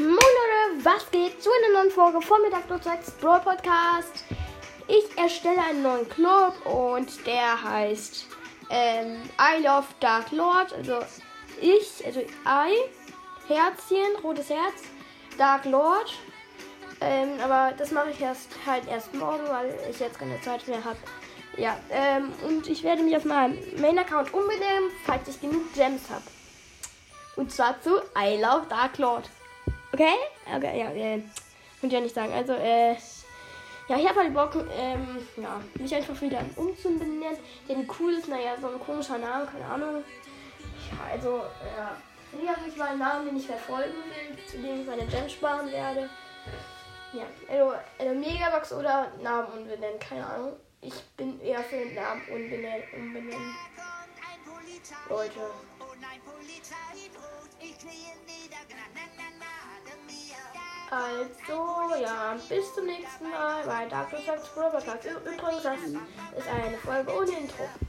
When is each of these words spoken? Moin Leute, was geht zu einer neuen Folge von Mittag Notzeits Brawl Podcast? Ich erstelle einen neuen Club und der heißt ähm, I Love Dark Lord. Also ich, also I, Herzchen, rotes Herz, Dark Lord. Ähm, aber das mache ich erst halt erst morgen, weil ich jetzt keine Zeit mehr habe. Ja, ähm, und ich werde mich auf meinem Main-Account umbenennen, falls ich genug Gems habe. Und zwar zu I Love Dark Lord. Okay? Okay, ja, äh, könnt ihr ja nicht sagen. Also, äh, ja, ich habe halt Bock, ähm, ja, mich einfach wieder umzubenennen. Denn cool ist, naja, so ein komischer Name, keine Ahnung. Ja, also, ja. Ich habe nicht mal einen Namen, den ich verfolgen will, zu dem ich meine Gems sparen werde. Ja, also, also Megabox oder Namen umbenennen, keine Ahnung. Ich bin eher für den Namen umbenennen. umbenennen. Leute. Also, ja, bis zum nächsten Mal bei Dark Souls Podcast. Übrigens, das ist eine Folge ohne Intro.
Moin 0.00 0.16
Leute, 0.16 0.82
was 0.82 1.10
geht 1.10 1.42
zu 1.42 1.50
einer 1.50 1.74
neuen 1.74 1.90
Folge 1.90 2.22
von 2.22 2.40
Mittag 2.40 2.70
Notzeits 2.70 3.10
Brawl 3.20 3.40
Podcast? 3.40 4.24
Ich 4.88 5.04
erstelle 5.18 5.62
einen 5.62 5.82
neuen 5.82 6.08
Club 6.08 6.54
und 6.64 7.26
der 7.26 7.62
heißt 7.62 8.26
ähm, 8.70 9.20
I 9.38 9.62
Love 9.62 9.88
Dark 10.00 10.32
Lord. 10.32 10.72
Also 10.72 11.00
ich, 11.60 12.02
also 12.06 12.20
I, 12.20 12.78
Herzchen, 13.46 14.16
rotes 14.24 14.48
Herz, 14.48 14.84
Dark 15.36 15.66
Lord. 15.66 16.14
Ähm, 17.02 17.38
aber 17.44 17.74
das 17.76 17.90
mache 17.90 18.08
ich 18.12 18.22
erst 18.22 18.48
halt 18.64 18.88
erst 18.88 19.12
morgen, 19.12 19.46
weil 19.50 19.78
ich 19.90 20.00
jetzt 20.00 20.18
keine 20.18 20.40
Zeit 20.40 20.66
mehr 20.66 20.82
habe. 20.82 20.96
Ja, 21.58 21.78
ähm, 21.90 22.32
und 22.48 22.68
ich 22.68 22.82
werde 22.84 23.02
mich 23.02 23.18
auf 23.18 23.26
meinem 23.26 23.58
Main-Account 23.78 24.32
umbenennen, 24.32 24.90
falls 25.04 25.28
ich 25.28 25.38
genug 25.42 25.74
Gems 25.74 26.08
habe. 26.08 26.24
Und 27.36 27.52
zwar 27.52 27.78
zu 27.82 27.96
I 28.18 28.40
Love 28.40 28.64
Dark 28.70 28.96
Lord. 28.96 29.28
Okay? 29.92 30.14
Okay, 30.56 30.78
ja, 30.78 30.90
äh, 30.90 31.22
könnt 31.80 31.92
ihr 31.92 31.98
ja 31.98 32.04
nicht 32.04 32.14
sagen. 32.14 32.32
Also, 32.32 32.52
äh, 32.54 32.92
ja, 33.88 33.98
ich 33.98 34.08
habe 34.08 34.20
halt 34.20 34.34
Bock, 34.34 34.54
ähm, 34.78 35.26
ja, 35.36 35.60
mich 35.74 35.94
einfach 35.94 36.20
wieder 36.20 36.44
umzubenennen. 36.56 37.38
Denn 37.68 37.88
cool 37.98 38.12
ist, 38.12 38.28
naja, 38.28 38.56
so 38.60 38.68
ein 38.68 38.78
komischer 38.78 39.18
Name, 39.18 39.46
keine 39.46 39.64
Ahnung. 39.64 40.04
Ja, 40.90 41.12
also, 41.12 41.42
ja. 41.76 41.96
Ich 42.40 42.48
habe 42.48 42.62
nicht 42.62 42.76
mal 42.76 42.90
einen 42.90 43.00
Namen, 43.00 43.26
den 43.26 43.36
ich 43.38 43.46
verfolgen 43.46 43.92
will, 43.92 44.46
zu 44.46 44.58
dem 44.58 44.82
ich 44.82 44.86
meine 44.86 45.04
Gems 45.06 45.32
sparen 45.32 45.72
werde. 45.72 46.08
Ja, 47.12 47.24
also, 47.48 47.74
also 47.98 48.14
Megabox 48.14 48.72
oder 48.72 49.10
Namen 49.20 49.48
umbenennen, 49.58 49.98
keine 49.98 50.24
Ahnung. 50.24 50.52
Ich 50.80 50.94
bin 51.16 51.40
eher 51.40 51.58
für 51.64 51.76
den 51.76 51.94
Namen 51.94 52.22
umbenennen. 52.28 52.84
umbenennen. 52.96 53.56
Leute. 55.08 55.40
Also, 60.90 61.94
ja, 62.02 62.36
bis 62.48 62.74
zum 62.74 62.84
nächsten 62.86 63.30
Mal 63.30 63.62
bei 63.64 63.86
Dark 63.86 64.10
Souls 64.10 64.48
Podcast. 64.48 65.04
Übrigens, 65.04 65.62
das 65.62 65.78
ist 65.78 66.48
eine 66.48 66.76
Folge 66.78 67.14
ohne 67.16 67.30
Intro. 67.30 67.68